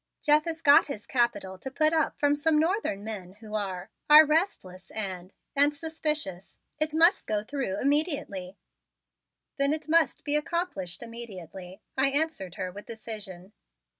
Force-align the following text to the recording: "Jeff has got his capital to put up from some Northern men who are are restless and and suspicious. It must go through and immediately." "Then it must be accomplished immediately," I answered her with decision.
"Jeff 0.19 0.45
has 0.45 0.63
got 0.63 0.87
his 0.87 1.05
capital 1.05 1.59
to 1.59 1.69
put 1.69 1.93
up 1.93 2.17
from 2.17 2.33
some 2.35 2.57
Northern 2.57 3.03
men 3.03 3.33
who 3.33 3.53
are 3.53 3.91
are 4.09 4.25
restless 4.25 4.89
and 4.89 5.31
and 5.55 5.75
suspicious. 5.75 6.59
It 6.79 6.91
must 6.91 7.27
go 7.27 7.43
through 7.43 7.75
and 7.75 7.83
immediately." 7.83 8.57
"Then 9.59 9.73
it 9.73 9.87
must 9.87 10.23
be 10.23 10.35
accomplished 10.35 11.03
immediately," 11.03 11.81
I 11.95 12.07
answered 12.07 12.55
her 12.55 12.71
with 12.71 12.87
decision. 12.87 13.53